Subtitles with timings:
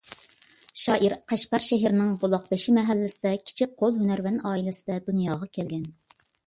[0.83, 5.89] شائىر قەشقەر شەھىرىنىڭ بۇلاقبېشى مەھەللىسىدە كىچىك قول ھۈنەرۋەن ئائىلىسىدە دۇنياغا كەلگەن.